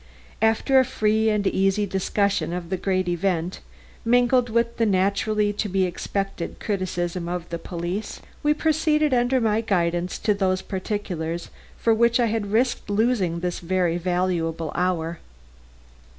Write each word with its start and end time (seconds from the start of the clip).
After 0.41 0.79
a 0.79 0.83
free 0.83 1.29
and 1.29 1.45
easy 1.45 1.85
discussion 1.85 2.53
of 2.53 2.71
the 2.71 2.75
great 2.77 3.07
event, 3.07 3.59
mingled 4.03 4.49
with 4.49 4.77
the 4.77 4.85
naturally 4.87 5.53
to 5.53 5.69
be 5.69 5.83
expected 5.85 6.59
criticism 6.59 7.29
of 7.29 7.47
the 7.49 7.59
police, 7.59 8.19
we 8.41 8.55
proceeded 8.55 9.13
under 9.13 9.39
my 9.39 9.61
guidance 9.61 10.17
to 10.17 10.33
those 10.33 10.63
particulars 10.63 11.51
for 11.77 11.93
which 11.93 12.19
I 12.19 12.25
had 12.25 12.51
risked 12.51 12.89
losing 12.89 13.41
this 13.41 13.59
very 13.59 13.97
valuable 13.99 14.71
hour. 14.73 15.19